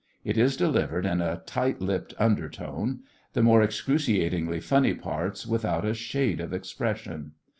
It 0.25 0.35
is 0.35 0.57
delivered 0.57 1.05
in 1.05 1.21
a 1.21 1.43
tight 1.45 1.79
lipped 1.79 2.15
undertone; 2.17 3.01
the 3.33 3.43
more 3.43 3.61
excruciatingly 3.61 4.59
funny 4.59 4.95
parts 4.95 5.45
without 5.45 5.85
a 5.85 5.93
shade 5.93 6.39
of 6.39 6.53
expression. 6.53 7.33